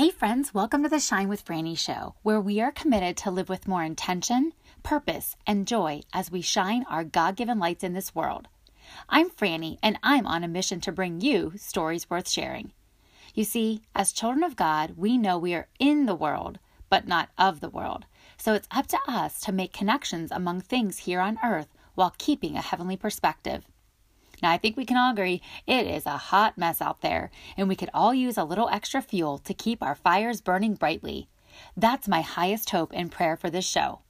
[0.00, 3.50] Hey, friends, welcome to the Shine with Franny show, where we are committed to live
[3.50, 8.14] with more intention, purpose, and joy as we shine our God given lights in this
[8.14, 8.48] world.
[9.10, 12.72] I'm Franny, and I'm on a mission to bring you stories worth sharing.
[13.34, 16.58] You see, as children of God, we know we are in the world,
[16.88, 18.06] but not of the world.
[18.38, 22.56] So it's up to us to make connections among things here on earth while keeping
[22.56, 23.66] a heavenly perspective.
[24.42, 27.68] Now, I think we can all agree it is a hot mess out there, and
[27.68, 31.28] we could all use a little extra fuel to keep our fires burning brightly.
[31.76, 34.00] That's my highest hope and prayer for this show.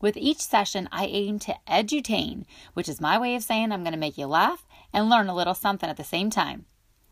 [0.00, 3.92] With each session, I aim to edutain, which is my way of saying I'm going
[3.92, 6.66] to make you laugh and learn a little something at the same time.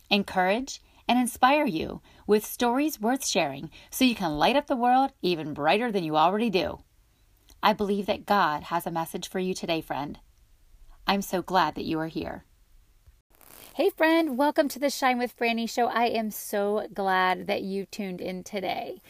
[0.09, 5.13] Encourage and inspire you with stories worth sharing so you can light up the world
[5.23, 6.81] even brighter than you already do.
[7.63, 10.19] I believe that God has a message for you today, friend.
[11.07, 12.45] I'm so glad that you are here.
[13.77, 15.89] Hey, friend, welcome to the Shine with Franny show.
[15.89, 19.03] I am so glad that you tuned in today.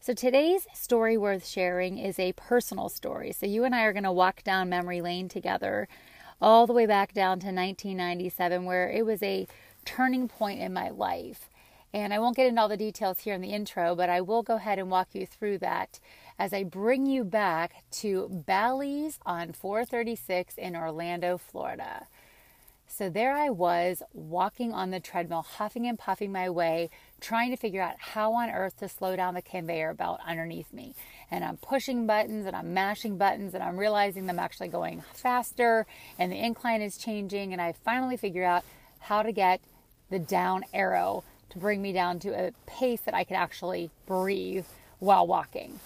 [0.00, 3.32] So, today's story worth sharing is a personal story.
[3.32, 5.88] So, you and I are going to walk down memory lane together,
[6.40, 9.46] all the way back down to 1997, where it was a
[9.84, 11.50] turning point in my life.
[11.92, 14.42] And I won't get into all the details here in the intro, but I will
[14.42, 16.00] go ahead and walk you through that
[16.38, 22.06] as I bring you back to Bally's on 436 in Orlando, Florida.
[22.96, 27.56] So there I was walking on the treadmill, huffing and puffing my way, trying to
[27.56, 30.94] figure out how on earth to slow down the conveyor belt underneath me.
[31.28, 35.86] And I'm pushing buttons and I'm mashing buttons and I'm realizing I'm actually going faster
[36.20, 37.52] and the incline is changing.
[37.52, 38.62] And I finally figure out
[39.00, 39.60] how to get
[40.08, 44.66] the down arrow to bring me down to a pace that I could actually breathe
[45.00, 45.80] while walking.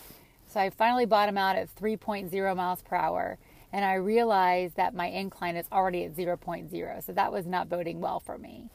[0.48, 3.38] So I finally bottom out at 3.0 miles per hour
[3.72, 8.00] and I realized that my incline is already at 0.0, so that was not boding
[8.00, 8.70] well for me.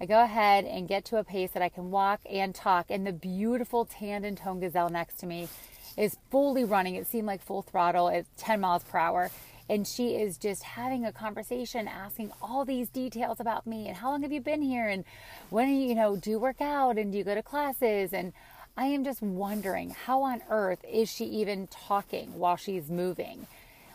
[0.00, 3.06] I go ahead and get to a pace that I can walk and talk, and
[3.06, 5.48] the beautiful tanned and toned gazelle next to me
[5.96, 6.94] is fully running.
[6.94, 9.30] It seemed like full throttle at 10 miles per hour.
[9.68, 14.10] And she is just having a conversation, asking all these details about me and how
[14.10, 15.04] long have you been here and
[15.50, 18.12] when you, you know, do you work out and do you go to classes?
[18.12, 18.32] And
[18.76, 23.46] I am just wondering how on earth is she even talking while she's moving?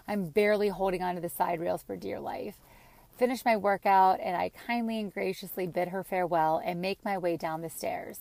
[0.08, 2.56] I'm barely holding onto the side rails for dear life.
[3.18, 7.36] Finish my workout, and I kindly and graciously bid her farewell and make my way
[7.36, 8.20] down the stairs.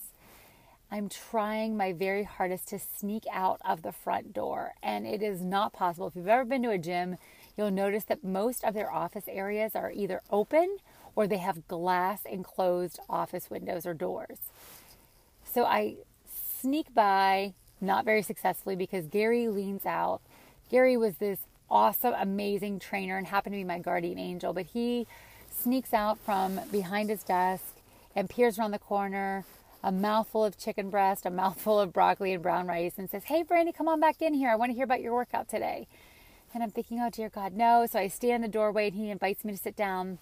[0.89, 5.41] I'm trying my very hardest to sneak out of the front door, and it is
[5.41, 6.07] not possible.
[6.07, 7.17] If you've ever been to a gym,
[7.57, 10.77] you'll notice that most of their office areas are either open
[11.15, 14.37] or they have glass enclosed office windows or doors.
[15.43, 15.97] So I
[16.61, 20.21] sneak by, not very successfully, because Gary leans out.
[20.69, 21.39] Gary was this
[21.69, 24.53] awesome, amazing trainer and happened to be my guardian angel.
[24.53, 25.07] But he
[25.49, 27.75] sneaks out from behind his desk
[28.15, 29.45] and peers around the corner,
[29.83, 33.43] a mouthful of chicken breast, a mouthful of broccoli and brown rice, and says, Hey,
[33.43, 34.49] Franny, come on back in here.
[34.49, 35.87] I want to hear about your workout today.
[36.53, 37.85] And I'm thinking, Oh, dear God, no.
[37.85, 40.19] So I stand in the doorway and he invites me to sit down.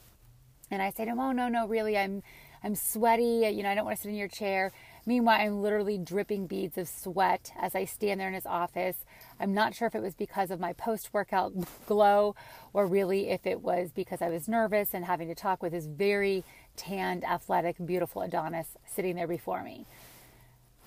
[0.72, 2.24] And I say to him, Oh, no, no, really, I'm.
[2.64, 4.72] I'm sweaty, you know, I don't want to sit in your chair.
[5.06, 9.06] Meanwhile, I'm literally dripping beads of sweat as I stand there in his office.
[9.40, 11.54] I'm not sure if it was because of my post workout
[11.86, 12.36] glow
[12.74, 15.86] or really if it was because I was nervous and having to talk with this
[15.86, 16.44] very
[16.76, 19.86] tanned, athletic, beautiful Adonis sitting there before me.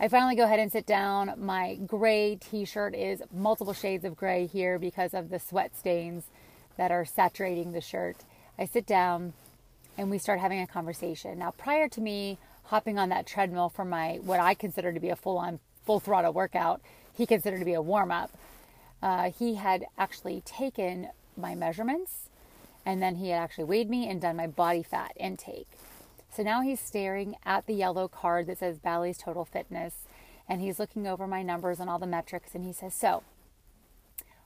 [0.00, 1.34] I finally go ahead and sit down.
[1.36, 6.24] My gray t shirt is multiple shades of gray here because of the sweat stains
[6.76, 8.16] that are saturating the shirt.
[8.58, 9.32] I sit down
[9.96, 11.38] and we start having a conversation.
[11.38, 15.08] Now, prior to me hopping on that treadmill for my what I consider to be
[15.08, 16.80] a full on full throttle workout,
[17.14, 18.30] he considered to be a warm up.
[19.02, 22.28] Uh, he had actually taken my measurements
[22.84, 25.68] and then he had actually weighed me and done my body fat intake.
[26.34, 29.94] So now he's staring at the yellow card that says Bally's Total Fitness
[30.48, 33.22] and he's looking over my numbers and all the metrics and he says, So,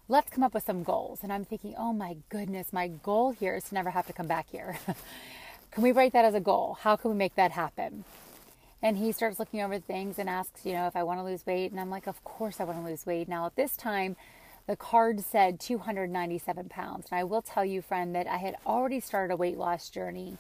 [0.09, 1.21] let's come up with some goals.
[1.23, 4.27] And I'm thinking, oh my goodness, my goal here is to never have to come
[4.27, 4.79] back here.
[5.73, 6.77] Can we write that as a goal?
[6.83, 8.05] How can we make that happen?
[8.83, 11.47] And he starts looking over things and asks, you know, if I want to lose
[11.47, 11.71] weight.
[11.71, 13.27] And I'm like, of course I want to lose weight.
[13.27, 14.17] Now, at this time,
[14.67, 17.07] the card said 297 pounds.
[17.11, 20.37] And I will tell you, friend, that I had already started a weight loss journey.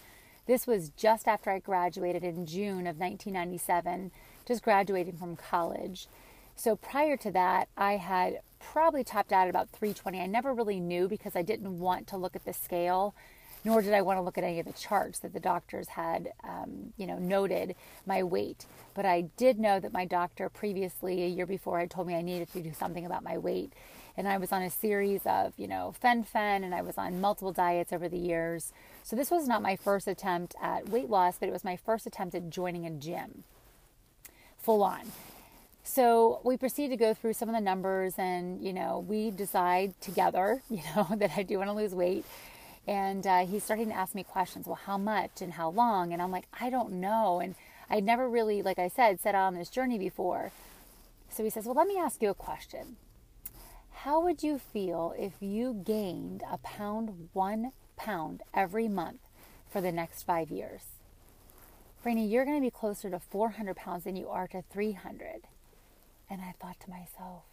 [0.47, 4.11] This was just after I graduated in June of 1997,
[4.47, 6.09] just graduating from college.
[6.57, 10.21] So prior to that, I had probably topped out at about 320.
[10.21, 13.15] I never really knew because I didn't want to look at the scale
[13.65, 16.33] nor did I want to look at any of the charts that the doctors had,
[16.45, 17.77] um, you know, noted
[18.07, 18.67] my weight.
[18.95, 22.23] But I did know that my doctor previously, a year before, had told me I
[22.23, 23.73] needed to do something about my weight.
[24.17, 27.53] And I was on a series of, you know, fen-phen, and I was on multiple
[27.53, 28.73] diets over the years.
[29.05, 32.07] So this was not my first attempt at weight loss, but it was my first
[32.07, 33.45] attempt at joining a gym.
[34.59, 35.13] full on.
[35.85, 39.95] So we proceed to go through some of the numbers, and you know, we decide
[40.01, 42.25] together, you know, that I do want to lose weight.
[42.87, 44.67] And uh, he's starting to ask me questions.
[44.67, 46.13] Well, how much and how long?
[46.13, 47.41] And I'm like, I don't know.
[47.41, 47.55] And
[47.89, 50.51] I'd never really, like I said, set out on this journey before.
[51.31, 52.97] So he says, Well, let me ask you a question.
[53.91, 59.21] How would you feel if you gained a pound, one pound every month
[59.71, 60.83] for the next five years?
[62.05, 65.43] Franny, you're going to be closer to 400 pounds than you are to 300.
[66.29, 67.45] And I thought to myself,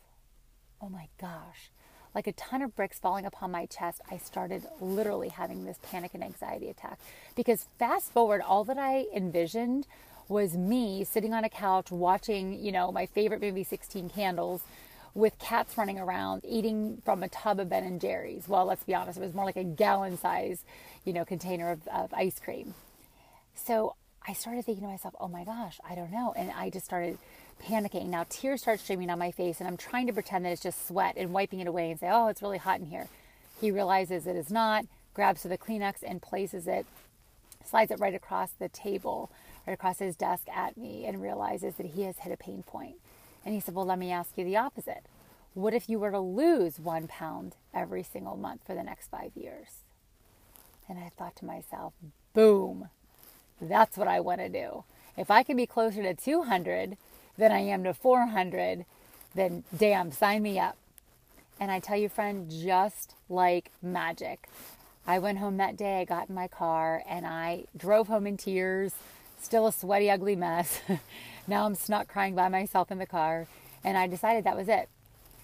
[0.81, 1.69] oh my gosh,
[2.15, 6.11] like a ton of bricks falling upon my chest, I started literally having this panic
[6.13, 6.99] and anxiety attack.
[7.35, 9.85] Because fast forward, all that I envisioned
[10.27, 14.61] was me sitting on a couch watching, you know, my favorite movie, 16 Candles,
[15.15, 18.47] with cats running around eating from a tub of Ben and Jerry's.
[18.47, 20.63] Well, let's be honest, it was more like a gallon size,
[21.03, 22.75] you know, container of, of ice cream.
[23.55, 23.95] So
[24.27, 26.33] I started thinking to myself, oh my gosh, I don't know.
[26.37, 27.17] And I just started
[27.59, 28.07] panicking.
[28.07, 30.87] Now tears start streaming down my face, and I'm trying to pretend that it's just
[30.87, 33.07] sweat and wiping it away and say, "Oh, it's really hot in here."
[33.59, 36.85] He realizes it is not, grabs the Kleenex and places it,
[37.63, 39.29] slides it right across the table,
[39.67, 42.95] right across his desk at me, and realizes that he has hit a pain point.
[43.45, 45.05] And he said, "Well, let me ask you the opposite.
[45.53, 49.35] What if you were to lose one pound every single month for the next five
[49.35, 49.83] years?"
[50.87, 51.93] And I thought to myself,
[52.33, 52.89] "Boom."
[53.61, 54.85] That's what I want to do.
[55.17, 56.97] If I can be closer to 200
[57.39, 58.85] than I am to 400,
[59.33, 60.77] then damn, sign me up.
[61.59, 64.47] And I tell you, friend, just like magic.
[65.07, 68.37] I went home that day, I got in my car, and I drove home in
[68.37, 68.93] tears,
[69.41, 70.81] still a sweaty, ugly mess.
[71.47, 73.47] now I'm snot crying by myself in the car,
[73.83, 74.87] and I decided that was it.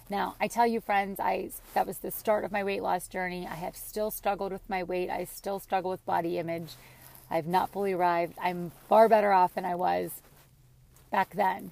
[0.09, 3.47] Now, I tell you, friends, I that was the start of my weight loss journey.
[3.49, 5.09] I have still struggled with my weight.
[5.09, 6.73] I still struggle with body image.
[7.31, 8.37] I've not fully arrived.
[8.39, 10.11] I'm far better off than I was
[11.09, 11.71] back then.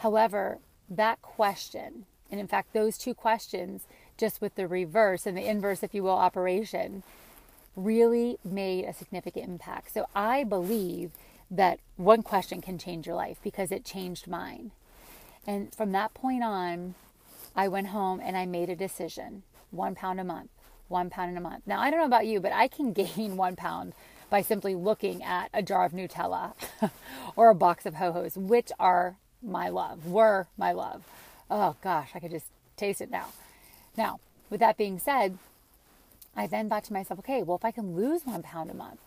[0.00, 3.86] However, that question, and in fact, those two questions,
[4.16, 7.02] just with the reverse and the inverse, if you will, operation,
[7.76, 9.92] really made a significant impact.
[9.92, 11.10] So I believe
[11.50, 14.70] that one question can change your life because it changed mine.
[15.46, 16.94] And from that point on,
[17.54, 20.50] I went home and I made a decision one pound a month,
[20.88, 21.64] one pound in a month.
[21.66, 23.92] Now, I don't know about you, but I can gain one pound
[24.30, 26.54] by simply looking at a jar of Nutella
[27.36, 31.02] or a box of Ho Ho's, which are my love, were my love.
[31.50, 32.46] Oh gosh, I could just
[32.76, 33.28] taste it now.
[33.96, 35.38] Now, with that being said,
[36.36, 39.00] I then thought to myself, okay, well, if I can lose one pound a month,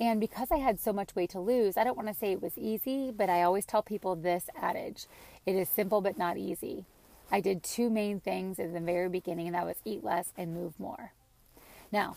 [0.00, 2.42] and because I had so much weight to lose, I don't want to say it
[2.42, 5.06] was easy, but I always tell people this adage
[5.46, 6.84] it is simple but not easy.
[7.30, 10.54] I did two main things in the very beginning, and that was eat less and
[10.54, 11.12] move more.
[11.92, 12.16] Now,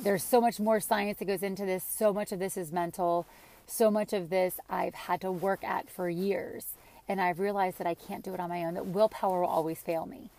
[0.00, 3.26] there's so much more science that goes into this, so much of this is mental,
[3.66, 6.74] so much of this I've had to work at for years
[7.08, 9.78] and I've realized that I can't do it on my own, that willpower will always
[9.80, 10.30] fail me.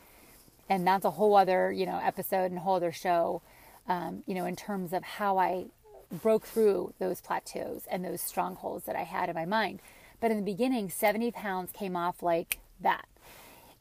[0.70, 3.42] And that's a whole other, you know, episode and whole other show,
[3.88, 5.66] um, you know, in terms of how I
[6.12, 9.80] broke through those plateaus and those strongholds that I had in my mind.
[10.20, 13.06] But in the beginning, 70 pounds came off like that.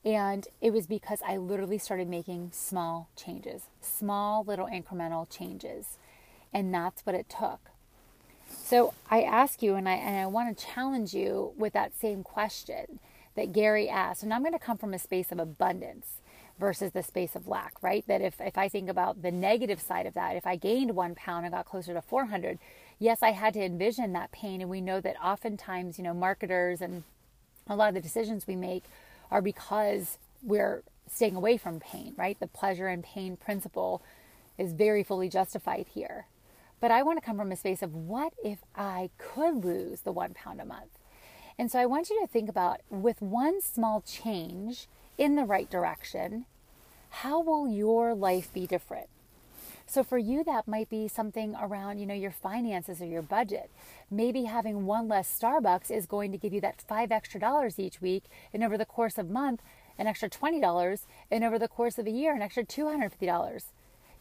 [0.05, 5.99] And it was because I literally started making small changes, small little incremental changes.
[6.53, 7.72] And that's what it took.
[8.53, 12.23] So I ask you, and I, and I want to challenge you with that same
[12.23, 13.01] question
[13.35, 14.23] that Gary asked.
[14.23, 16.21] And I'm going to come from a space of abundance
[16.59, 18.07] versus the space of lack, right?
[18.07, 21.15] That if, if I think about the negative side of that, if I gained one
[21.15, 22.59] pound and got closer to 400,
[22.99, 24.61] yes, I had to envision that pain.
[24.61, 27.05] And we know that oftentimes, you know, marketers and
[27.69, 28.85] a lot of the decisions we make
[29.31, 32.39] are because we're staying away from pain, right?
[32.39, 34.03] The pleasure and pain principle
[34.59, 36.27] is very fully justified here.
[36.83, 40.11] But I want to come from a space of what if I could lose the
[40.11, 40.99] one pound a month?
[41.57, 45.71] And so I want you to think about with one small change in the right
[45.71, 46.47] direction,
[47.09, 49.07] how will your life be different?
[49.87, 53.71] So for you, that might be something around, you know, your finances or your budget.
[54.11, 58.01] Maybe having one less Starbucks is going to give you that five extra dollars each
[58.01, 59.63] week, and over the course of a month,
[59.99, 63.11] an extra twenty dollars, and over the course of a year, an extra two hundred
[63.11, 63.67] fifty dollars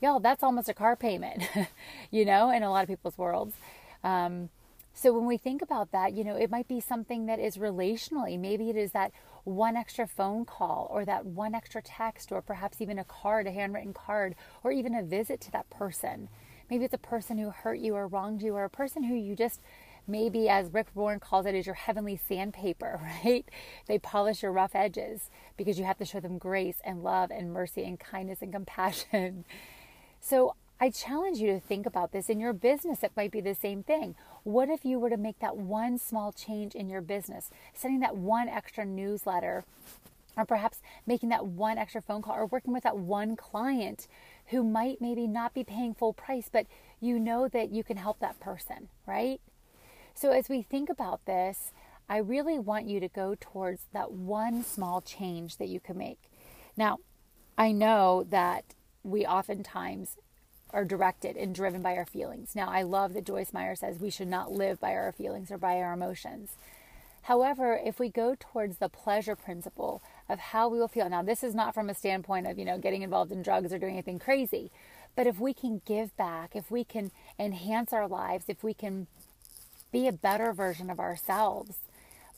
[0.01, 1.43] y'all, that's almost a car payment,
[2.11, 3.55] you know, in a lot of people's worlds.
[4.03, 4.49] Um,
[4.93, 8.37] so when we think about that, you know, it might be something that is relationally.
[8.37, 9.11] Maybe it is that
[9.45, 13.51] one extra phone call or that one extra text or perhaps even a card, a
[13.51, 16.27] handwritten card, or even a visit to that person.
[16.69, 19.35] Maybe it's a person who hurt you or wronged you or a person who you
[19.35, 19.61] just
[20.07, 23.45] maybe as Rick Warren calls it is your heavenly sandpaper, right?
[23.87, 27.53] They polish your rough edges because you have to show them grace and love and
[27.53, 29.45] mercy and kindness and compassion.
[30.21, 33.03] So I challenge you to think about this in your business.
[33.03, 34.15] It might be the same thing.
[34.43, 38.15] What if you were to make that one small change in your business, sending that
[38.15, 39.65] one extra newsletter,
[40.37, 44.07] or perhaps making that one extra phone call, or working with that one client
[44.47, 46.67] who might maybe not be paying full price, but
[46.99, 49.41] you know that you can help that person, right?
[50.13, 51.73] So as we think about this,
[52.07, 56.19] I really want you to go towards that one small change that you can make.
[56.77, 56.99] Now,
[57.57, 60.17] I know that we oftentimes
[60.71, 62.55] are directed and driven by our feelings.
[62.55, 65.57] Now, I love that Joyce Meyer says we should not live by our feelings or
[65.57, 66.51] by our emotions.
[67.23, 71.43] However, if we go towards the pleasure principle of how we will feel, now this
[71.43, 74.17] is not from a standpoint of, you know, getting involved in drugs or doing anything
[74.17, 74.71] crazy,
[75.15, 79.07] but if we can give back, if we can enhance our lives, if we can
[79.91, 81.77] be a better version of ourselves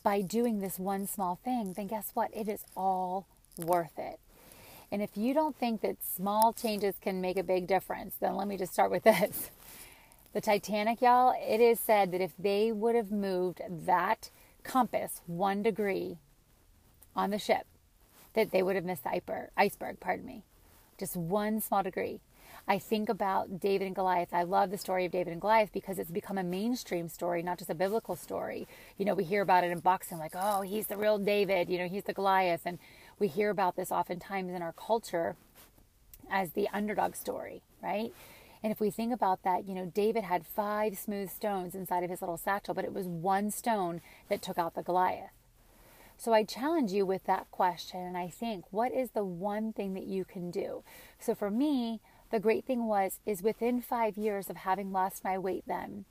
[0.01, 2.29] by doing this one small thing, then guess what?
[2.33, 3.27] It is all
[3.57, 4.19] worth it.
[4.93, 8.47] And if you don't think that small changes can make a big difference, then let
[8.47, 9.49] me just start with this.
[10.33, 14.29] The Titanic, y'all, it is said that if they would have moved that
[14.61, 16.19] compass one degree
[17.15, 17.65] on the ship,
[18.35, 20.43] that they would have missed the iceberg, pardon me.
[20.99, 22.19] Just one small degree.
[22.67, 24.29] I think about David and Goliath.
[24.31, 27.57] I love the story of David and Goliath because it's become a mainstream story, not
[27.57, 28.67] just a biblical story.
[28.97, 31.79] You know, we hear about it in boxing, like, oh, he's the real David, you
[31.79, 32.61] know, he's the Goliath.
[32.65, 32.77] And
[33.19, 35.35] we hear about this oftentimes in our culture
[36.29, 38.13] as the underdog story, right?
[38.63, 42.09] And if we think about that, you know, David had five smooth stones inside of
[42.09, 45.31] his little satchel, but it was one stone that took out the Goliath.
[46.17, 49.93] So I challenge you with that question and I think, what is the one thing
[49.95, 50.83] that you can do?
[51.19, 51.99] So for me,
[52.31, 56.05] the great thing was is within 5 years of having lost my weight then,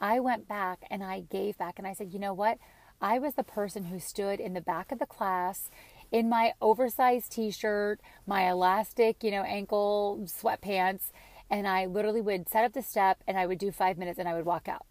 [0.00, 2.58] I went back and I gave back and I said, "You know what?
[3.00, 5.70] I was the person who stood in the back of the class
[6.12, 11.10] in my oversized t-shirt, my elastic, you know, ankle sweatpants,
[11.50, 14.28] and I literally would set up the step and I would do 5 minutes and
[14.28, 14.86] I would walk out.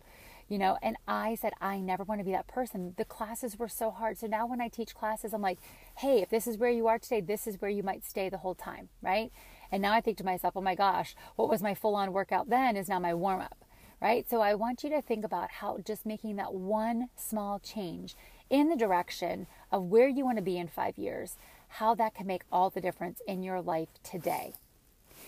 [0.48, 2.94] You know, and I said I never want to be that person.
[2.98, 4.20] The classes were so hard.
[4.20, 5.58] So now when I teach classes, I'm like,
[5.98, 8.38] "Hey, if this is where you are today, this is where you might stay the
[8.38, 9.32] whole time," right?
[9.72, 12.78] And now I think to myself, "Oh my gosh, what was my full-on workout then
[12.78, 13.66] is now my warm-up."
[14.00, 14.30] Right?
[14.30, 18.16] So I want you to think about how just making that one small change
[18.50, 21.38] in the direction of where you want to be in five years,
[21.68, 24.54] how that can make all the difference in your life today.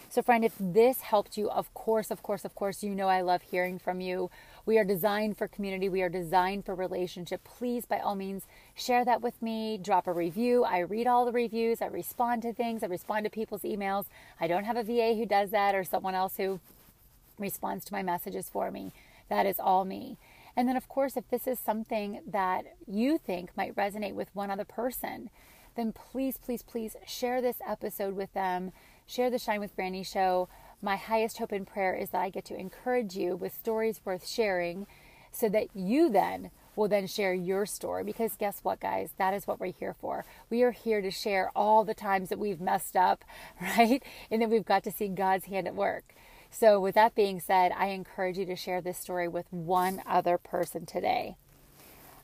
[0.10, 3.22] So, friend, if this helped you, of course, of course, of course, you know I
[3.22, 4.30] love hearing from you.
[4.66, 7.44] We are designed for community, we are designed for relationship.
[7.44, 8.44] Please, by all means,
[8.74, 9.78] share that with me.
[9.78, 10.64] Drop a review.
[10.64, 14.06] I read all the reviews, I respond to things, I respond to people's emails.
[14.40, 16.62] I don't have a VA who does that or someone else who
[17.38, 18.94] responds to my messages for me.
[19.30, 20.18] That is all me.
[20.58, 24.50] And then, of course, if this is something that you think might resonate with one
[24.50, 25.30] other person,
[25.76, 28.72] then please, please, please share this episode with them.
[29.06, 30.50] Share the Shine with Franny show.
[30.82, 34.28] My highest hope and prayer is that I get to encourage you with stories worth
[34.28, 34.88] sharing
[35.32, 38.04] so that you then will then share your story.
[38.04, 39.12] Because guess what, guys?
[39.18, 40.26] That is what we're here for.
[40.50, 43.24] We are here to share all the times that we've messed up,
[43.62, 44.02] right?
[44.32, 46.16] And then we've got to see God's hand at work.
[46.60, 50.40] So, with that being said, I encourage you to share this story with one other
[50.40, 51.36] person today.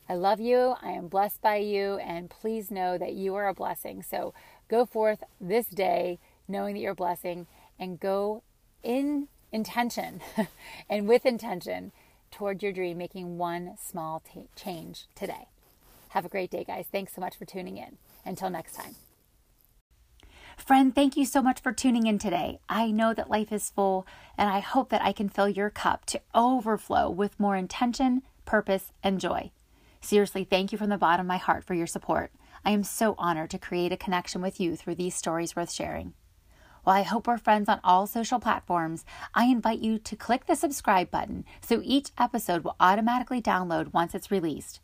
[0.09, 0.73] I love you.
[0.81, 1.97] I am blessed by you.
[1.97, 4.01] And please know that you are a blessing.
[4.01, 4.33] So,
[4.67, 7.45] go forth this day knowing that you're a blessing
[7.77, 8.41] and go
[8.81, 10.21] in intention
[10.89, 11.91] and with intention
[12.31, 15.47] toward your dream, making one small t- change today.
[16.09, 16.87] Have a great day, guys.
[16.91, 17.97] Thanks so much for tuning in.
[18.25, 18.95] Until next time.
[20.57, 22.59] Friend, thank you so much for tuning in today.
[22.69, 24.07] I know that life is full,
[24.37, 28.91] and I hope that I can fill your cup to overflow with more intention, purpose,
[29.03, 29.51] and joy.
[29.99, 32.31] Seriously, thank you from the bottom of my heart for your support.
[32.63, 36.13] I am so honored to create a connection with you through these stories worth sharing.
[36.83, 40.55] While I hope we're friends on all social platforms, I invite you to click the
[40.55, 44.81] subscribe button so each episode will automatically download once it's released.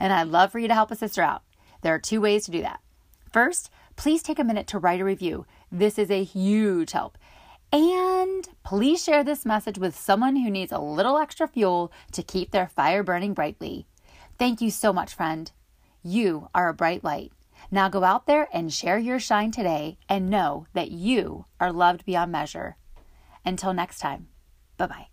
[0.00, 1.42] And I'd love for you to help a sister out.
[1.82, 2.80] There are two ways to do that.
[3.30, 3.70] First,
[4.02, 5.46] please take a minute to write a review.
[5.70, 7.16] This is a huge help.
[7.72, 12.50] And please share this message with someone who needs a little extra fuel to keep
[12.50, 13.86] their fire burning brightly.
[14.40, 15.52] Thank you so much, friend.
[16.02, 17.30] You are a bright light.
[17.70, 22.04] Now go out there and share your shine today and know that you are loved
[22.04, 22.74] beyond measure.
[23.44, 24.26] Until next time,
[24.78, 25.11] bye bye.